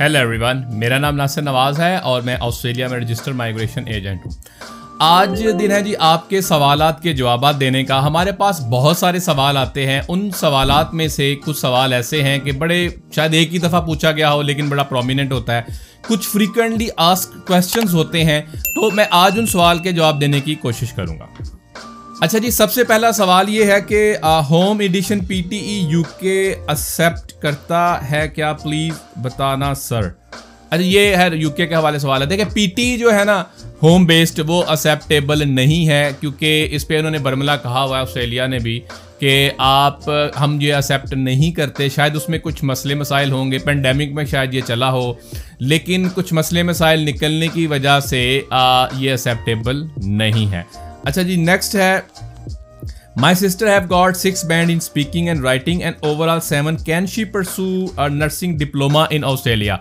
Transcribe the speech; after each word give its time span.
Hello 0.00 0.18
every 0.18 0.38
one 0.38 0.62
میرا 0.68 0.98
نام 0.98 1.16
ناصر 1.16 1.42
نواز 1.42 1.78
ہے 1.78 1.96
اور 1.96 2.22
میں 2.22 2.36
آسٹریلیا 2.40 2.88
میں 2.88 2.98
رجسٹر 2.98 3.32
مائگریشن 3.32 3.82
ایجنٹ 3.86 4.20
ہوں۔ 4.26 4.32
آج 4.98 5.46
دن 5.60 5.70
ہے 5.70 5.82
جی 5.82 5.94
آپ 5.98 6.30
کے 6.30 6.40
سوالات 6.40 7.02
کے 7.02 7.12
جوابات 7.12 7.60
دینے 7.60 7.84
کا۔ 7.84 8.06
ہمارے 8.06 8.32
پاس 8.32 8.60
بہت 8.60 8.96
سارے 8.96 9.18
سوال 9.18 9.56
آتے 9.56 9.86
ہیں۔ 9.86 10.00
ان 10.08 10.30
سوالات 10.30 10.94
میں 10.94 11.08
سے 11.08 11.34
کچھ 11.46 11.58
سوال 11.58 11.92
ایسے 11.92 12.22
ہیں 12.22 12.38
کہ 12.38 12.52
بڑے 12.52 12.88
شاید 13.12 13.34
ایک 13.34 13.54
ہی 13.54 13.58
دفعہ 13.58 13.80
پوچھا 13.80 14.12
گیا 14.12 14.32
ہو 14.32 14.42
لیکن 14.42 14.68
بڑا 14.68 14.82
پرومیننٹ 14.82 15.32
ہوتا 15.32 15.54
ہے۔ 15.54 15.62
کچھ 16.08 16.28
فریکوینٹلی 16.28 16.88
آسک 16.96 17.46
کوشچنز 17.46 17.94
ہوتے 17.94 18.24
ہیں۔ 18.24 18.42
تو 18.74 18.90
میں 18.90 19.04
آج 19.10 19.38
ان 19.38 19.46
سوال 19.46 19.78
کے 19.78 19.92
جواب 19.92 20.20
دینے 20.20 20.40
کی 20.40 20.54
کوشش 20.54 20.92
کروں 20.92 21.18
گا۔ 21.18 21.26
اچھا 22.20 22.38
جی 22.38 22.50
سب 22.50 22.72
سے 22.72 22.84
پہلا 22.84 23.12
سوال 23.12 23.48
یہ 23.48 23.64
ہے 23.64 23.80
کہ 23.80 24.16
home 24.50 24.78
edition 24.78 25.24
P 25.24 25.42
T 25.50 25.56
E 25.56 25.86
U 25.88 26.02
K 26.02 26.54
accept 26.68 27.42
کرتا 27.42 28.10
ہے 28.10 28.28
کیا؟ 28.28 28.52
پلیز 28.52 28.92
بتانا 29.22 29.74
سر 29.74 30.00
اچھا 30.70 30.84
یہ 30.84 31.16
ہے 31.16 31.28
یو 31.32 31.50
کے 31.50 31.64
حوالے 31.64 31.98
سوال 31.98 32.22
ہے۔ 32.22 32.26
دیکھیں 32.26 32.54
پی 32.54 32.66
ٹی 32.76 32.98
جو 32.98 33.18
ہے 33.18 33.24
نا 33.24 33.44
ہوم 33.82 34.04
بیسڈ 34.04 34.40
وہ 34.46 34.64
اسیپٹیبل 34.68 35.48
نہیں 35.48 35.88
ہے، 35.88 36.10
کیونکہ 36.20 36.68
اس 36.70 36.88
پہ 36.88 36.98
انہوں 36.98 37.10
نے 37.10 37.18
برملا 37.18 37.56
کہا 37.56 37.84
ہوا 37.84 37.96
ہے، 37.96 38.02
آسٹریلیا 38.02 38.46
نے 38.46 38.58
بھی، 38.58 38.80
کہ 39.18 39.50
آپ، 39.58 40.10
ہم 40.40 40.58
یہ 40.60 40.74
اسیپٹ 40.74 41.12
نہیں 41.12 41.52
کرتے۔ 41.52 41.88
شاید 41.88 42.16
اس 42.16 42.28
میں 42.28 42.38
کچھ 42.38 42.64
مسئلے 42.64 42.94
مسائل 42.94 43.30
ہوں 43.30 43.52
گے۔ 43.52 43.58
پینڈیمک 43.58 44.12
میں 44.12 44.24
شاید 44.24 44.54
یہ 44.54 44.60
چلا 44.66 44.90
ہو۔ 44.90 45.12
لیکن 45.60 46.08
کچھ 46.14 46.34
مسئلے 46.34 46.62
مسائل 46.62 47.00
نکلنے 47.00 47.48
کی 47.48 47.66
وجہ 47.66 48.00
سے 48.00 48.40
یہ 48.96 49.12
اسیپٹیبل 49.12 49.84
نہیں 49.96 50.52
ہے۔ 50.52 50.89
اچھا 51.04 51.22
جی 51.22 51.36
نیکسٹ 51.36 51.74
ہے۔ 51.74 52.00
My 53.16 53.34
sister 53.34 53.66
have 53.66 53.80
got 53.90 54.16
six 54.16 54.44
band 54.44 54.70
in 54.70 54.76
speaking 54.76 55.28
and 55.28 55.40
writing 55.40 55.82
and 55.82 55.96
overall 56.28 56.40
seven 56.40 56.76
can 56.76 57.06
she 57.06 57.24
pursue 57.24 57.86
nursing 58.10 58.58
diploma 58.58 59.06
in 59.10 59.24
Australia 59.24 59.76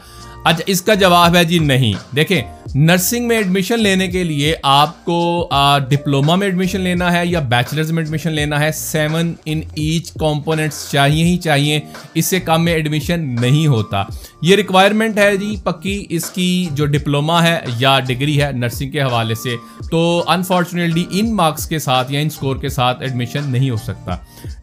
اچھا 0.45 0.63
اس 0.65 0.81
کا 0.81 0.93
جواب 0.93 1.35
ہے 1.35 1.43
جی 1.43 1.59
نہیں۔ 1.59 1.93
دیکھیں، 2.15 2.41
نرسنگ 2.75 3.27
میں 3.27 3.37
ایڈمیشن 3.37 3.79
لینے 3.79 4.07
کے 4.07 4.23
لیے 4.23 4.55
آپ 4.63 5.05
کو 5.05 5.49
ڈپلوما 5.89 6.35
میں 6.35 6.47
ایڈمیشن 6.47 6.81
لینا 6.81 7.13
ہے 7.13 7.25
یا 7.25 7.39
بیچلرز 7.39 7.91
میں 7.91 8.03
ایڈمیشن 8.03 8.31
لینا 8.31 8.59
ہے، 8.59 8.71
سیون 8.71 9.33
ان 9.45 9.61
ایچ 9.75 10.11
کمپوننٹس 10.11 10.91
چاہیے 10.91 11.23
ہی 11.23 11.37
چاہیے۔ 11.37 11.79
اس 12.13 12.25
سے 12.25 12.39
کم 12.39 12.65
میں 12.65 12.73
ایڈمیشن 12.73 13.35
نہیں 13.41 13.67
ہوتا۔ 13.67 14.03
یہ 14.41 14.55
ریکوائرمنٹ 14.55 15.17
ہے 15.17 15.37
جی 15.37 15.55
پکی، 15.63 16.05
اس 16.09 16.29
کی 16.29 16.67
جو 16.71 16.85
ڈپلوما 16.85 17.43
ہے 17.43 17.59
یا 17.79 17.99
ڈگری 17.99 18.41
ہے 18.41 18.51
نرسنگ 18.51 18.91
کے 18.91 19.01
حوالے 19.01 19.35
سے۔ 19.35 19.55
تو 19.91 20.23
انفارچونیٹلی 20.27 21.05
ان 21.11 21.35
مارکس 21.35 21.67
کے 21.69 21.79
ساتھ 21.79 22.11
یا 22.11 22.19
ان 22.19 22.29
سکور 22.29 22.55
کے 22.55 22.69
ساتھ 22.69 23.01
ایڈمیشن 23.01 23.41
نہیں 23.45 23.69
ہو 23.69 23.77
سکتا۔ 23.77 24.15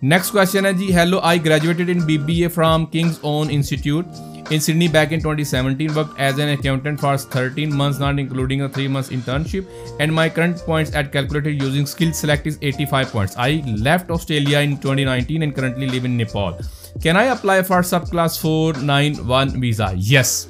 نیکسٹ 0.03 0.33
کوشچن 0.33 0.67
ہے 0.67 0.73
جی 0.73 0.95
hello 0.97 1.19
I 1.19 1.45
graduated 1.45 1.91
in 1.91 1.99
B 1.99 2.19
B 2.19 2.43
A 2.43 2.49
from 2.49 2.87
Kings 2.87 3.15
Own 3.21 3.47
Institute 3.51 4.07
In 4.49 4.61
Sydney 4.61 4.87
back 4.87 5.11
in 5.11 5.21
2017, 5.21 5.93
worked 5.93 6.21
as 6.21 6.39
an 6.39 6.51
accountant 6.51 7.01
for 7.01 7.19
13 7.19 7.75
months, 7.75 7.99
not 7.99 8.21
including 8.21 8.63
a 8.63 8.69
3 8.69 8.87
months 8.87 9.09
internship. 9.09 9.67
And 9.99 10.15
my 10.15 10.29
current 10.29 10.59
points 10.59 10.95
at 10.95 11.11
calculated 11.11 11.61
using 11.61 11.85
skill 11.85 12.13
select 12.13 12.47
is 12.47 12.57
85 12.63 13.11
points. 13.11 13.35
I 13.37 13.65
left 13.79 14.09
Australia 14.09 14.61
in 14.61 14.77
2019 14.79 15.43
and 15.43 15.53
currently 15.53 15.89
live 15.89 16.05
in 16.05 16.17
Nepal. 16.17 16.57
Can 17.03 17.17
I 17.17 17.25
apply 17.27 17.63
for 17.63 17.83
subclass 17.83 18.39
491 18.39 19.61
visa? 19.61 19.93
Yes. 19.97 20.47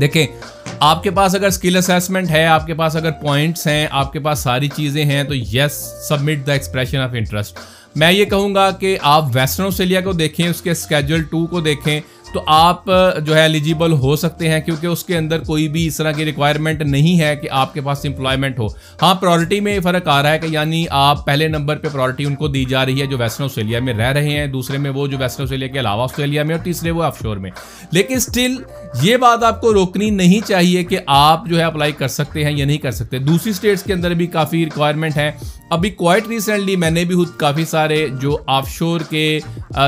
دیکھیں 0.00 0.26
آپ 0.80 1.02
کے 1.02 1.10
پاس 1.10 1.34
اگر 1.34 1.46
skill 1.46 1.76
assessment 1.76 2.30
ہے 2.30 2.44
آپ 2.46 2.66
کے 2.66 2.74
پاس 2.74 2.96
اگر 2.96 3.10
points 3.20 3.66
ہیں 3.66 3.86
آپ 3.90 4.12
کے 4.12 4.18
پاس 4.20 4.38
ساری 4.38 4.68
چیزیں 4.76 5.04
ہیں 5.04 5.22
تو 5.24 5.34
yes 5.34 5.72
submit 6.08 6.46
the 6.46 6.52
expression 6.52 6.98
of 7.00 7.14
interest 7.14 7.58
میں 7.96 8.12
یہ 8.12 8.24
کہوں 8.24 8.54
گا 8.54 8.70
کہ 8.80 8.96
آپ 9.02 9.24
ویسٹرن 9.34 9.66
آسٹریلیا 9.66 10.00
کو 10.00 10.12
دیکھیں 10.12 10.46
اس 10.48 10.60
کے 10.62 10.70
اسکیجول 10.70 11.22
ٹو 11.30 11.46
کو 11.46 11.60
دیکھیں 11.60 12.00
تو 12.32 12.40
آپ 12.46 12.84
جو 13.26 13.34
ہے 13.34 13.42
ایلیجیبل 13.42 13.92
ہو 13.92 14.16
سکتے 14.16 14.48
ہیں 14.48 14.60
کیونکہ 14.60 14.86
اس 14.86 15.04
کے 15.04 15.16
اندر 15.16 15.38
کوئی 15.38 15.68
بھی 15.68 15.86
اس 15.86 15.96
طرح 15.96 16.12
کی 16.12 16.24
ریکوائرمنٹ 16.24 16.82
نہیں 16.82 17.20
ہے 17.20 17.36
کہ 17.36 17.48
آپ 17.50 17.74
کے 17.74 17.80
پاس 17.80 18.04
امپلائمنٹ 18.04 18.58
ہو۔ 18.58 18.66
ہاں 19.02 19.14
پرائرٹی 19.14 19.60
میں 19.60 19.80
فرق 19.80 20.08
آ 20.08 20.22
رہا 20.22 20.30
ہے 20.30 20.38
کہ 20.38 20.46
یعنی 20.46 20.84
آپ 20.90 21.26
پہلے 21.26 21.48
نمبر 21.48 21.76
پہ 21.76 21.88
پرائرٹی 21.92 22.24
ان 22.24 22.34
کو 22.34 22.48
دی 22.48 22.64
جا 22.64 22.86
رہی 22.86 23.00
ہے 23.00 23.06
جو 23.06 23.18
ویسٹرن 23.18 23.44
آسٹریلیا 23.44 23.80
میں 23.80 23.94
رہ 23.94 24.12
رہے 24.12 24.30
ہیں، 24.30 24.46
دوسرے 24.46 24.78
میں 24.78 24.90
وہ 24.90 25.06
جو 25.06 25.18
ویسٹرن 25.18 25.42
آسٹریلیا 25.42 25.68
کے 25.68 25.80
علاوہ 25.80 26.02
آسٹریلیا 26.02 26.42
میں 26.42 26.54
اور 26.54 26.64
تیسرے 26.64 26.90
وہ 26.90 27.02
آف 27.02 27.22
شور 27.22 27.36
میں۔ 27.36 27.50
لیکن 27.90 28.16
اسٹل 28.16 28.54
یہ 29.02 29.16
بات 29.16 29.44
آپ 29.44 29.60
کو 29.60 29.74
روکنی 29.74 30.10
نہیں 30.10 30.46
چاہیے 30.46 30.84
کہ 30.84 30.98
آپ 31.06 31.46
جو 31.46 31.58
ہے 31.58 31.62
اپلائی 31.62 31.92
کر 31.92 32.08
سکتے 32.08 32.44
ہیں 32.44 32.52
یا 32.52 32.66
نہیں 32.66 32.78
کر 32.78 32.90
سکتے۔ 32.90 33.18
دوسری 33.18 33.50
اسٹیٹس 33.50 33.82
کے 33.82 33.92
اندر 33.92 34.10
بھی 34.10 34.26
کافی 34.26 34.64
ریکوائرمنٹ 34.64 35.16
ہے 35.16 35.32
ابھی 35.70 35.90
کوائٹ 35.90 36.28
ریسنٹلی 36.28 36.76
میں 36.76 36.90
نے 36.90 37.04
بھی 37.04 37.14
خود 37.14 37.28
کافی 37.36 37.64
سارے 37.64 38.08
جو 38.20 38.36
آف 38.46 38.68
شور 38.68 39.00
کے 39.00 39.40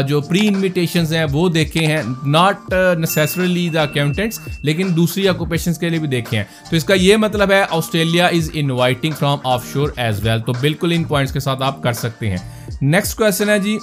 جو 0.08 0.20
پری 0.20 0.48
انویٹیشنز 0.48 1.14
ہیں، 1.14 1.24
وہ 1.32 1.48
دیکھے 1.48 1.86
ہیں۔ 1.86 2.02
ناٹ 2.26 2.58
نیسیسرلی 2.98 3.68
دا 3.68 3.82
اکاؤنٹنٹس 3.82 4.40
لیکن 4.62 4.96
دوسری 4.96 5.28
آکوپیشنس 5.28 5.78
کے 5.78 5.88
لیے 5.88 5.98
بھی 5.98 6.08
دیکھے 6.08 6.36
ہیں۔ 6.36 6.44
تو 6.70 6.76
اس 6.76 6.84
کا 6.84 6.94
یہ 6.94 7.16
مطلب 7.16 7.52
ہے 7.52 7.64
Australia 7.70 8.26
is 8.26 8.50
inviting 8.54 9.12
from 9.18 9.38
offshore 9.72 9.88
as 9.96 10.26
well 10.26 10.40
تو 10.40 10.52
بالکل 10.60 10.92
ان 10.92 11.04
پوائنٹس 11.04 11.32
کے 11.32 11.40
ساتھ 11.40 11.62
آپ 11.62 11.82
کر 11.82 11.92
سکتے 11.92 12.30
ہیں۔ 12.30 12.70
نیکسٹ 12.82 13.18
کوشچن 13.18 13.48
ہے 13.48 13.58
جی۔ 13.58 13.78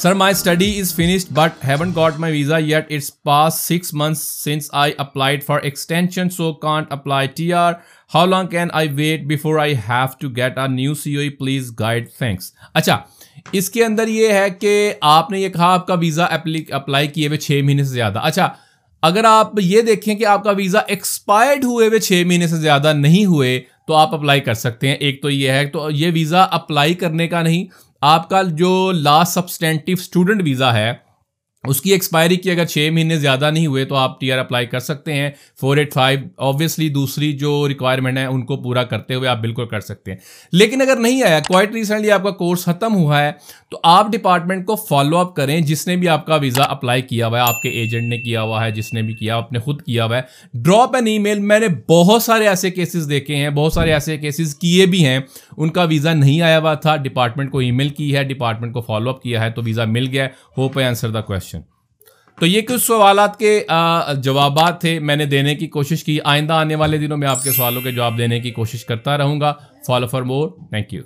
Sir 0.00 0.14
my 0.14 0.32
study 0.32 0.68
is 0.80 0.94
finished 0.94 1.32
but 1.32 1.64
haven't 1.64 1.90
got 1.96 2.18
my 2.18 2.32
visa 2.32 2.58
yet 2.58 2.92
it's 2.92 3.10
past 3.22 3.54
six 3.60 3.92
months 3.94 4.22
since 4.44 4.68
I 4.72 4.92
applied 4.98 5.42
for 5.44 5.60
extension 5.62 6.30
so 6.30 6.52
can't 6.52 6.92
apply 6.92 7.28
T 7.28 7.52
R 7.52 7.72
how 8.10 8.26
long 8.26 8.48
can 8.48 8.68
I 8.72 8.88
wait 8.88 9.26
before 9.26 9.58
I 9.58 9.74
have 9.88 10.06
to 10.20 10.28
get 10.36 10.58
a 10.58 10.66
new 10.66 10.94
C 10.94 11.14
O 11.16 11.28
please 11.38 11.70
guide 11.80 12.08
thanks 12.18 12.52
اچھا 12.74 12.98
اس 13.52 13.68
کے 13.70 13.84
اندر 13.84 14.08
یہ 14.08 14.32
ہے 14.32 14.48
کہ 14.50 14.72
آپ 15.10 15.30
نے 15.30 15.40
یہ 15.40 15.48
کہا 15.48 15.72
آپ 15.72 15.86
کا 15.86 15.94
ویزا 15.94 16.24
اپلائی 16.24 17.08
کیے 17.08 17.26
ہوئے 17.28 17.38
چھ 17.38 17.60
مہینے 17.64 17.84
سے 17.84 17.90
زیادہ 17.90 18.20
اچھا 18.22 18.48
اگر 19.02 19.24
آپ 19.24 19.52
یہ 19.62 19.82
دیکھیں 19.82 20.14
کہ 20.14 20.26
آپ 20.26 20.44
کا 20.44 20.50
ویزا 20.50 20.80
ایکسپائرڈ 20.86 21.64
ہوئے 21.64 21.88
ہوئے 21.88 22.00
چھ 22.00 22.22
مہینے 22.26 22.46
سے 22.46 22.56
زیادہ 22.56 22.92
نہیں 22.92 23.26
ہوئے 23.26 23.60
تو 23.86 23.94
آپ 23.94 24.14
اپلائی 24.14 24.40
کر 24.40 24.54
سکتے 24.54 24.88
ہیں 24.88 24.96
ایک 24.96 25.22
تو 25.22 25.30
یہ 25.30 25.50
ہے 25.50 25.66
تو 25.66 25.88
یہ 25.90 26.10
ویزا 26.14 26.42
اپلائی 26.52 26.94
کرنے 26.94 27.28
کا 27.28 27.42
نہیں 27.42 27.64
آپ 28.02 28.28
کا 28.30 28.42
جو 28.42 28.70
لاسٹ 28.92 29.32
سبسٹینٹیو 29.32 29.96
اسٹوڈنٹ 30.00 30.42
ویزا 30.44 30.72
ہے 30.74 30.92
اس 31.64 31.80
کی 31.82 31.90
ایکسپائری 31.90 32.36
کی 32.36 32.50
اگر 32.50 32.64
چھ 32.64 32.88
مہینے 32.92 33.16
زیادہ 33.16 33.50
نہیں 33.50 33.66
ہوئے 33.66 33.84
تو 33.84 33.94
آپ 33.94 34.18
ٹی 34.20 34.30
آر 34.32 34.38
اپلائی 34.38 34.66
کر 34.66 34.80
سکتے 34.80 35.14
ہیں. 35.14 35.30
فور 35.60 35.76
ایٹ 35.76 35.92
فائیو 35.94 36.20
آبویسلی 36.38 36.88
دوسری 36.88 37.32
جو 37.38 37.68
ریکوائرمنٹ 37.68 38.18
ہے 38.18 38.24
ان 38.24 38.44
کو 38.46 38.56
پورا 38.56 38.82
کرتے 38.84 39.14
ہوئے 39.14 39.28
آپ 39.28 39.40
بالکل 39.40 39.66
کر 39.66 39.80
سکتے 39.80 40.10
ہیں. 40.10 40.18
لیکن 40.52 40.82
اگر 40.82 40.96
نہیں 40.96 41.22
آیا 41.22 41.40
کوائٹ 41.48 41.74
ریسنٹلی 41.74 42.10
آپ 42.10 42.22
کا 42.22 42.30
کورس 42.30 42.64
ختم 42.64 42.94
ہوا 42.94 43.20
ہے، 43.22 43.32
تو 43.70 43.78
آپ 43.82 44.06
ڈپارٹمنٹ 44.12 44.64
کو 44.66 44.76
فالو 44.88 45.18
اپ 45.18 45.34
کریں 45.36 45.60
جس 45.60 45.86
نے 45.86 45.96
بھی 45.96 46.08
آپ 46.08 46.26
کا 46.26 46.36
ویزا 46.36 46.62
اپلائی 46.62 47.02
کیا 47.02 47.26
ہوا 47.26 47.38
ہے، 47.38 47.42
آپ 47.42 47.60
کے 47.62 47.68
ایجنٹ 47.70 48.08
نے 48.08 48.18
کیا 48.18 48.42
ہوا 48.42 48.64
ہے، 48.64 48.70
جس 48.70 48.92
نے 48.94 49.02
بھی 49.02 49.14
کیا، 49.14 49.36
آپ 49.36 49.52
نے 49.52 49.58
خود 49.58 49.82
کیا 49.82 50.04
ہوا 50.04 50.16
ہے. 50.16 50.22
ڈراپ 50.54 50.96
این 50.96 51.06
ای 51.06 51.18
میل 51.18 51.38
میں 51.40 51.60
نے 51.60 51.68
بہت 51.88 52.22
سارے 52.22 52.48
ایسے 52.48 52.70
کیسز 52.70 53.08
دیکھے 53.10 53.36
ہیں، 53.36 53.50
بہت 53.50 53.72
سارے 53.72 53.92
ایسے 53.92 54.16
کیسز 54.18 54.54
کیے 54.54 54.86
بھی 54.86 55.04
ہیں. 55.06 55.18
ان 55.56 55.70
کا 55.70 55.82
ویزا 55.84 56.14
نہیں 56.14 56.40
آیا 56.40 56.58
ہوا 56.58 56.74
تھا 56.76 56.96
ڈپارٹمنٹ 56.96 57.52
کو 57.52 57.58
ای 57.58 57.70
میل 57.70 57.88
کی 57.90 58.14
ہے 58.16 58.24
ڈپارٹمنٹ 58.24 58.74
کو 58.74 58.80
فالو 58.80 59.10
اپ 59.10 59.22
کیا 59.22 59.44
ہے، 59.44 59.50
تو 59.50 59.62
ویزا 59.62 59.84
مل 59.86 60.08
گیا. 60.12 60.28
Hope 60.56 60.78
I 60.78 60.86
answer 60.86 61.10
the 61.10 61.20
question 61.20 61.49
تو 62.40 62.46
یہ 62.46 62.60
کچھ 62.60 62.82
سوالات 62.82 63.38
کے 63.38 63.64
جوابات 64.18 64.80
تھے، 64.80 64.98
میں 64.98 65.16
نے 65.16 65.24
دینے 65.26 65.54
کی 65.54 65.66
کوشش 65.66 66.04
کی۔ 66.04 66.18
آئندہ 66.24 66.52
آنے 66.52 66.74
والے 66.74 66.98
دنوں 66.98 67.16
میں 67.16 67.28
آپ 67.28 67.42
کے 67.42 67.50
سوالوں 67.52 67.82
کے 67.82 67.92
جواب 67.92 68.18
دینے 68.18 68.40
کی 68.40 68.50
کوشش 68.50 68.84
کرتا 68.84 69.16
رہوں 69.18 69.40
گا۔ 69.40 69.52
Follow 69.86 70.06
for 70.06 70.22
more 70.22 70.48
thank 70.48 70.94
you 70.94 71.02